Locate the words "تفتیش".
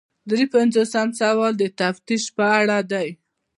1.79-2.23